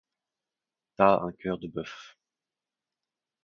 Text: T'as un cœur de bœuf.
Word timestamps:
T'as 0.95 1.19
un 1.19 1.31
cœur 1.31 1.59
de 1.59 1.67
bœuf. 1.67 2.17